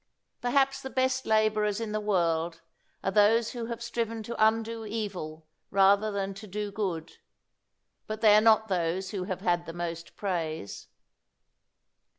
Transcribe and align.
Perhaps 0.41 0.81
the 0.81 0.89
best 0.89 1.27
labourers 1.27 1.79
in 1.79 1.91
the 1.91 1.99
world 1.99 2.59
are 3.03 3.11
those 3.11 3.51
who 3.51 3.67
have 3.67 3.83
striven 3.83 4.23
to 4.23 4.35
undo 4.43 4.83
evil 4.83 5.45
rather 5.69 6.11
than 6.11 6.33
to 6.33 6.47
do 6.47 6.71
good, 6.71 7.17
but 8.07 8.21
they 8.21 8.33
are 8.35 8.41
not 8.41 8.67
those 8.67 9.11
who 9.11 9.25
have 9.25 9.41
had 9.41 9.67
the 9.67 9.73
most 9.73 10.15
praise. 10.15 10.87